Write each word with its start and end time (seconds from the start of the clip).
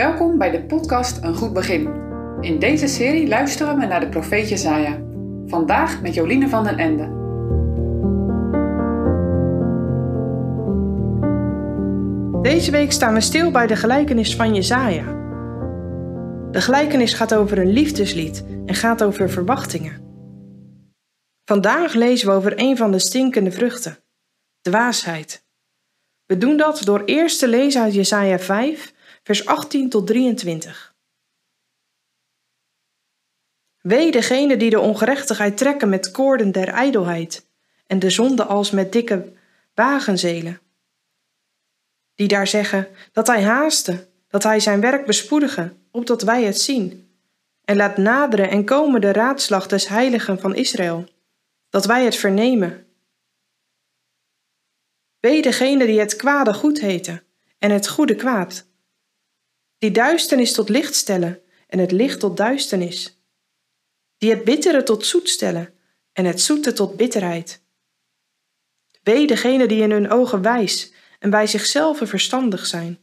Welkom 0.00 0.38
bij 0.38 0.50
de 0.50 0.62
podcast 0.62 1.22
Een 1.22 1.34
Goed 1.34 1.52
Begin. 1.52 1.88
In 2.40 2.58
deze 2.58 2.86
serie 2.86 3.28
luisteren 3.28 3.78
we 3.78 3.86
naar 3.86 4.00
de 4.00 4.08
profeet 4.08 4.48
Jezaja. 4.48 4.98
Vandaag 5.46 6.02
met 6.02 6.14
Joline 6.14 6.48
van 6.48 6.64
den 6.64 6.78
Ende. 6.78 7.02
Deze 12.42 12.70
week 12.70 12.92
staan 12.92 13.14
we 13.14 13.20
stil 13.20 13.50
bij 13.50 13.66
de 13.66 13.76
gelijkenis 13.76 14.36
van 14.36 14.54
Jezaja. 14.54 15.04
De 16.50 16.60
gelijkenis 16.60 17.14
gaat 17.14 17.34
over 17.34 17.58
een 17.58 17.72
liefdeslied 17.72 18.44
en 18.66 18.74
gaat 18.74 19.02
over 19.02 19.30
verwachtingen. 19.30 20.00
Vandaag 21.44 21.94
lezen 21.94 22.28
we 22.28 22.34
over 22.34 22.52
een 22.56 22.76
van 22.76 22.92
de 22.92 22.98
stinkende 22.98 23.52
vruchten, 23.52 23.98
dwaasheid. 24.60 25.44
We 26.26 26.38
doen 26.38 26.56
dat 26.56 26.84
door 26.84 27.02
eerst 27.04 27.38
te 27.38 27.48
lezen 27.48 27.82
uit 27.82 27.94
Jesaja 27.94 28.38
5, 28.38 28.92
vers 29.22 29.46
18 29.46 29.88
tot 29.88 30.06
23. 30.06 30.94
Wee 33.80 34.10
degene 34.10 34.56
die 34.56 34.70
de 34.70 34.80
ongerechtigheid 34.80 35.56
trekken 35.56 35.88
met 35.88 36.10
koorden 36.10 36.52
der 36.52 36.68
ijdelheid 36.68 37.46
en 37.86 37.98
de 37.98 38.10
zonde 38.10 38.44
als 38.44 38.70
met 38.70 38.92
dikke 38.92 39.32
wagenzelen. 39.74 40.60
Die 42.14 42.28
daar 42.28 42.46
zeggen 42.46 42.88
dat 43.12 43.26
hij 43.26 43.42
haaste, 43.42 44.08
dat 44.28 44.42
hij 44.42 44.60
zijn 44.60 44.80
werk 44.80 45.06
bespoedige, 45.06 45.72
opdat 45.90 46.22
wij 46.22 46.44
het 46.44 46.60
zien. 46.60 47.08
En 47.64 47.76
laat 47.76 47.96
naderen 47.96 48.50
en 48.50 48.64
komen 48.64 49.00
de 49.00 49.12
raadslag 49.12 49.66
des 49.66 49.88
heiligen 49.88 50.40
van 50.40 50.54
Israël, 50.54 51.08
dat 51.68 51.86
wij 51.86 52.04
het 52.04 52.16
vernemen. 52.16 52.86
Wee 55.20 55.42
degene 55.42 55.86
die 55.86 56.00
het 56.00 56.16
kwade 56.16 56.54
goed 56.54 56.80
heten 56.80 57.22
en 57.58 57.70
het 57.70 57.88
goede 57.88 58.14
kwaad 58.14 58.69
die 59.80 59.90
duisternis 59.90 60.52
tot 60.52 60.68
licht 60.68 60.94
stellen 60.94 61.40
en 61.66 61.78
het 61.78 61.92
licht 61.92 62.20
tot 62.20 62.36
duisternis, 62.36 63.20
die 64.18 64.30
het 64.30 64.44
bittere 64.44 64.82
tot 64.82 65.06
zoet 65.06 65.28
stellen 65.28 65.74
en 66.12 66.24
het 66.24 66.40
zoete 66.40 66.72
tot 66.72 66.96
bitterheid. 66.96 67.62
Wee 69.02 69.26
degene 69.26 69.66
die 69.66 69.82
in 69.82 69.90
hun 69.90 70.10
ogen 70.10 70.42
wijs 70.42 70.92
en 71.18 71.30
bij 71.30 71.46
zichzelf 71.46 72.00
verstandig 72.02 72.66
zijn. 72.66 72.98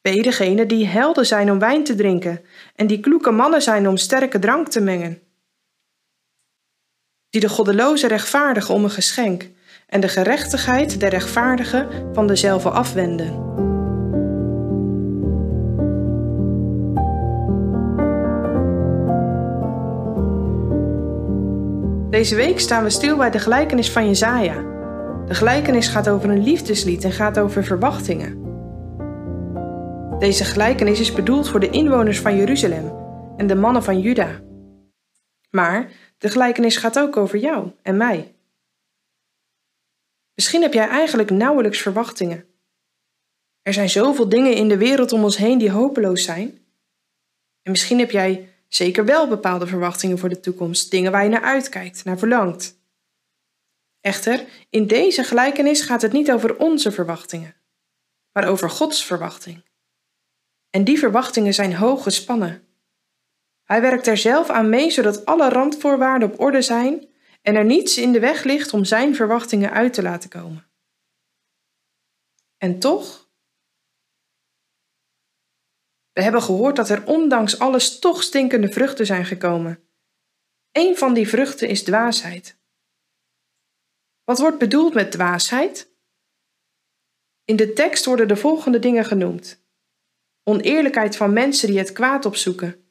Wee 0.00 0.22
degene 0.22 0.66
die 0.66 0.86
helden 0.86 1.26
zijn 1.26 1.50
om 1.50 1.58
wijn 1.58 1.84
te 1.84 1.94
drinken 1.94 2.44
en 2.74 2.86
die 2.86 3.00
kloeke 3.00 3.30
mannen 3.30 3.62
zijn 3.62 3.88
om 3.88 3.96
sterke 3.96 4.38
drank 4.38 4.68
te 4.68 4.80
mengen. 4.80 5.22
Die 7.28 7.40
de 7.40 7.48
goddeloze 7.48 8.06
rechtvaardigen 8.06 8.74
om 8.74 8.84
een 8.84 8.90
geschenk 8.90 9.48
en 9.86 10.00
de 10.00 10.08
gerechtigheid 10.08 11.00
der 11.00 11.10
rechtvaardigen 11.10 12.14
van 12.14 12.26
dezelfde 12.26 12.70
afwenden. 12.70 13.69
Deze 22.20 22.34
week 22.34 22.60
staan 22.60 22.82
we 22.82 22.90
stil 22.90 23.16
bij 23.16 23.30
de 23.30 23.38
gelijkenis 23.38 23.90
van 23.90 24.06
Jezaja. 24.06 24.54
De 25.26 25.34
gelijkenis 25.34 25.88
gaat 25.88 26.08
over 26.08 26.30
een 26.30 26.42
liefdeslied 26.42 27.04
en 27.04 27.12
gaat 27.12 27.38
over 27.38 27.64
verwachtingen. 27.64 28.38
Deze 30.18 30.44
gelijkenis 30.44 31.00
is 31.00 31.12
bedoeld 31.12 31.48
voor 31.48 31.60
de 31.60 31.70
inwoners 31.70 32.20
van 32.20 32.36
Jeruzalem 32.36 32.92
en 33.36 33.46
de 33.46 33.54
mannen 33.54 33.82
van 33.82 34.00
Juda. 34.00 34.40
Maar 35.50 35.90
de 36.18 36.28
gelijkenis 36.28 36.76
gaat 36.76 36.98
ook 36.98 37.16
over 37.16 37.38
jou 37.38 37.70
en 37.82 37.96
mij. 37.96 38.34
Misschien 40.34 40.62
heb 40.62 40.72
jij 40.72 40.88
eigenlijk 40.88 41.30
nauwelijks 41.30 41.78
verwachtingen. 41.78 42.44
Er 43.62 43.72
zijn 43.72 43.90
zoveel 43.90 44.28
dingen 44.28 44.54
in 44.54 44.68
de 44.68 44.78
wereld 44.78 45.12
om 45.12 45.24
ons 45.24 45.36
heen 45.36 45.58
die 45.58 45.70
hopeloos 45.70 46.24
zijn. 46.24 46.58
En 47.62 47.70
misschien 47.70 47.98
heb 47.98 48.10
jij 48.10 48.49
zeker 48.74 49.04
wel 49.04 49.28
bepaalde 49.28 49.66
verwachtingen 49.66 50.18
voor 50.18 50.28
de 50.28 50.40
toekomst, 50.40 50.90
dingen 50.90 51.12
waar 51.12 51.22
je 51.22 51.28
naar 51.28 51.42
uitkijkt, 51.42 52.04
naar 52.04 52.18
verlangt. 52.18 52.78
Echter, 54.00 54.44
in 54.70 54.86
deze 54.86 55.24
gelijkenis 55.24 55.80
gaat 55.80 56.02
het 56.02 56.12
niet 56.12 56.32
over 56.32 56.56
onze 56.56 56.92
verwachtingen, 56.92 57.56
maar 58.32 58.48
over 58.48 58.70
Gods 58.70 59.04
verwachting. 59.04 59.64
En 60.70 60.84
die 60.84 60.98
verwachtingen 60.98 61.54
zijn 61.54 61.74
hoog 61.74 62.02
gespannen. 62.02 62.64
Hij 63.64 63.80
werkt 63.80 64.06
er 64.06 64.16
zelf 64.16 64.48
aan 64.48 64.68
mee 64.68 64.90
zodat 64.90 65.26
alle 65.26 65.48
randvoorwaarden 65.48 66.32
op 66.32 66.40
orde 66.40 66.62
zijn 66.62 67.08
en 67.42 67.54
er 67.54 67.64
niets 67.64 67.98
in 67.98 68.12
de 68.12 68.20
weg 68.20 68.42
ligt 68.42 68.72
om 68.72 68.84
zijn 68.84 69.14
verwachtingen 69.14 69.70
uit 69.70 69.92
te 69.92 70.02
laten 70.02 70.30
komen. 70.30 70.66
En 72.58 72.78
toch 72.78 73.19
we 76.20 76.26
hebben 76.26 76.44
gehoord 76.44 76.76
dat 76.76 76.88
er 76.88 77.06
ondanks 77.06 77.58
alles 77.58 77.98
toch 77.98 78.22
stinkende 78.22 78.72
vruchten 78.72 79.06
zijn 79.06 79.24
gekomen. 79.24 79.82
Een 80.72 80.96
van 80.96 81.14
die 81.14 81.28
vruchten 81.28 81.68
is 81.68 81.82
dwaasheid. 81.82 82.58
Wat 84.24 84.38
wordt 84.38 84.58
bedoeld 84.58 84.94
met 84.94 85.12
dwaasheid? 85.12 85.90
In 87.44 87.56
de 87.56 87.72
tekst 87.72 88.04
worden 88.04 88.28
de 88.28 88.36
volgende 88.36 88.78
dingen 88.78 89.04
genoemd: 89.04 89.64
oneerlijkheid 90.42 91.16
van 91.16 91.32
mensen 91.32 91.68
die 91.68 91.78
het 91.78 91.92
kwaad 91.92 92.24
opzoeken, 92.24 92.84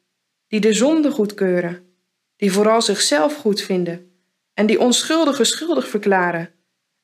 die 0.47 0.59
de 0.59 0.73
zonde 0.73 1.11
goedkeuren, 1.11 1.95
die 2.35 2.51
vooral 2.51 2.81
zichzelf 2.81 3.35
goed 3.35 3.61
vinden 3.61 4.23
en 4.53 4.65
die 4.65 4.79
onschuldige 4.79 5.43
schuldig 5.43 5.87
verklaren 5.87 6.53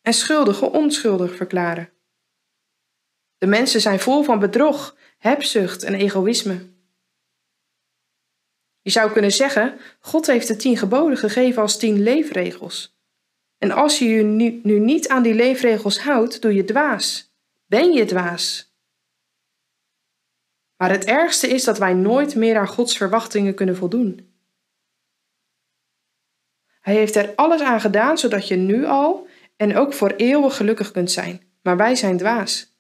en 0.01 0.13
schuldige 0.13 0.71
onschuldig 0.71 1.35
verklaren. 1.35 1.89
De 3.45 3.51
mensen 3.51 3.81
zijn 3.81 3.99
vol 3.99 4.23
van 4.23 4.39
bedrog 4.39 4.97
hebzucht 5.17 5.83
en 5.83 5.93
egoïsme. 5.93 6.69
Je 8.81 8.89
zou 8.89 9.11
kunnen 9.11 9.31
zeggen: 9.31 9.79
God 9.99 10.27
heeft 10.27 10.47
de 10.47 10.55
tien 10.55 10.77
geboden 10.77 11.17
gegeven 11.17 11.61
als 11.61 11.77
tien 11.77 12.03
leefregels. 12.03 12.99
En 13.57 13.71
als 13.71 13.99
je 13.99 14.05
je 14.05 14.23
nu, 14.23 14.79
niet 14.79 15.07
aan 15.07 15.23
die 15.23 15.33
leefregels 15.33 15.99
houdt, 15.99 16.41
doe 16.41 16.53
je 16.53 16.63
dwaas. 16.63 17.33
Ben 17.65 17.91
je 17.91 18.05
dwaas. 18.05 18.75
Maar 20.77 20.89
het 20.89 21.05
ergste 21.05 21.47
is 21.47 21.63
dat 21.63 21.77
wij 21.77 21.93
nooit 21.93 22.35
meer 22.35 22.57
aan 22.57 22.67
Gods 22.67 22.97
verwachtingen 22.97 23.53
kunnen 23.53 23.75
voldoen. 23.75 24.33
Hij 26.81 26.95
heeft 26.95 27.15
er 27.15 27.35
alles 27.35 27.61
aan 27.61 27.81
gedaan 27.81 28.17
zodat 28.17 28.47
je 28.47 28.55
nu 28.55 28.85
al 28.85 29.27
en 29.55 29.77
ook 29.77 29.93
voor 29.93 30.11
eeuwig 30.11 30.55
gelukkig 30.55 30.91
kunt 30.91 31.11
zijn, 31.11 31.41
maar 31.61 31.77
wij 31.77 31.95
zijn 31.95 32.17
dwaas. 32.17 32.73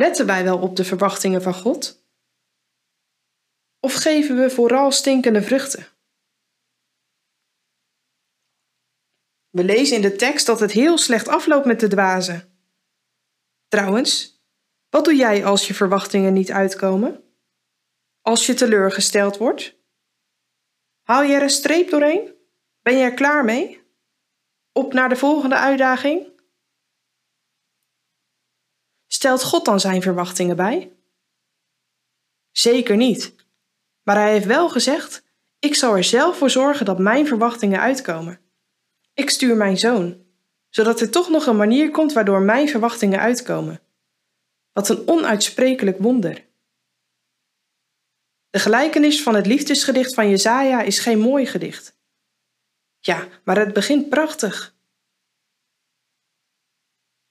Letten 0.00 0.26
wij 0.26 0.44
wel 0.44 0.58
op 0.58 0.76
de 0.76 0.84
verwachtingen 0.84 1.42
van 1.42 1.54
God? 1.54 2.04
Of 3.80 3.94
geven 3.94 4.36
we 4.36 4.50
vooral 4.50 4.92
stinkende 4.92 5.42
vruchten? 5.42 5.86
We 9.50 9.64
lezen 9.64 9.96
in 9.96 10.02
de 10.02 10.16
tekst 10.16 10.46
dat 10.46 10.60
het 10.60 10.72
heel 10.72 10.98
slecht 10.98 11.28
afloopt 11.28 11.66
met 11.66 11.80
de 11.80 11.88
dwazen. 11.88 12.62
Trouwens, 13.68 14.42
wat 14.88 15.04
doe 15.04 15.14
jij 15.14 15.44
als 15.44 15.66
je 15.66 15.74
verwachtingen 15.74 16.32
niet 16.32 16.50
uitkomen? 16.50 17.24
Als 18.20 18.46
je 18.46 18.54
teleurgesteld 18.54 19.36
wordt? 19.36 19.76
Haal 21.02 21.22
je 21.22 21.34
er 21.34 21.42
een 21.42 21.50
streep 21.50 21.90
doorheen? 21.90 22.34
Ben 22.82 22.96
je 22.96 23.02
er 23.02 23.14
klaar 23.14 23.44
mee? 23.44 23.82
Op 24.72 24.92
naar 24.92 25.08
de 25.08 25.16
volgende 25.16 25.56
uitdaging? 25.56 26.39
Stelt 29.20 29.42
God 29.42 29.64
dan 29.64 29.80
zijn 29.80 30.02
verwachtingen 30.02 30.56
bij? 30.56 30.92
Zeker 32.50 32.96
niet. 32.96 33.34
Maar 34.02 34.16
hij 34.16 34.32
heeft 34.32 34.46
wel 34.46 34.68
gezegd: 34.68 35.24
Ik 35.58 35.74
zal 35.74 35.96
er 35.96 36.04
zelf 36.04 36.36
voor 36.36 36.50
zorgen 36.50 36.86
dat 36.86 36.98
mijn 36.98 37.26
verwachtingen 37.26 37.80
uitkomen. 37.80 38.40
Ik 39.14 39.30
stuur 39.30 39.56
mijn 39.56 39.78
zoon, 39.78 40.24
zodat 40.68 41.00
er 41.00 41.10
toch 41.10 41.28
nog 41.28 41.46
een 41.46 41.56
manier 41.56 41.90
komt 41.90 42.12
waardoor 42.12 42.40
mijn 42.40 42.68
verwachtingen 42.68 43.20
uitkomen. 43.20 43.80
Wat 44.72 44.88
een 44.88 45.08
onuitsprekelijk 45.08 45.98
wonder. 45.98 46.46
De 48.50 48.58
gelijkenis 48.58 49.22
van 49.22 49.34
het 49.34 49.46
liefdesgedicht 49.46 50.14
van 50.14 50.30
Jezaja 50.30 50.82
is 50.82 50.98
geen 50.98 51.18
mooi 51.18 51.46
gedicht. 51.46 51.98
Ja, 52.98 53.28
maar 53.44 53.58
het 53.58 53.72
begint 53.72 54.08
prachtig 54.08 54.78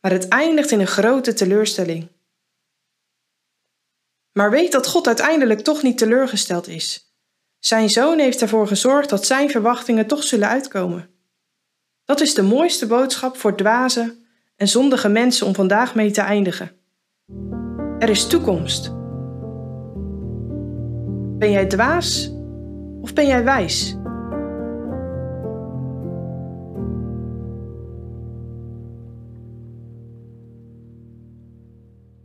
maar 0.02 0.12
het 0.12 0.28
eindigt 0.28 0.72
in 0.72 0.80
een 0.80 0.88
grote 0.88 1.34
teleurstelling. 1.34 2.08
Maar 4.32 4.52
weet 4.52 4.72
dat 4.72 4.88
God 4.88 5.08
uiteindelijk 5.08 5.60
toch 5.60 5.84
niet 5.84 5.98
teleurgesteld 5.98 6.68
is. 6.68 7.14
Zijn 7.60 7.90
zoon 7.90 8.20
heeft 8.20 8.42
ervoor 8.42 8.68
gezorgd 8.68 9.10
dat 9.10 9.26
zijn 9.26 9.50
verwachtingen 9.50 10.08
toch 10.08 10.24
zullen 10.24 10.48
uitkomen. 10.48 11.10
Dat 12.06 12.20
is 12.20 12.34
de 12.34 12.42
mooiste 12.42 12.88
boodschap 12.88 13.38
voor 13.38 13.56
dwaze 13.56 14.18
en 14.56 14.68
zondige 14.68 15.10
mensen 15.10 15.48
om 15.48 15.56
vandaag 15.56 15.96
mee 15.96 16.12
te 16.12 16.22
eindigen. 16.22 16.72
Er 18.00 18.10
is 18.10 18.28
toekomst. 18.28 18.92
Ben 21.38 21.52
jij 21.52 21.66
dwaas 21.66 22.32
of 23.02 23.14
ben 23.14 23.28
jij 23.28 23.44
wijs? 23.44 23.99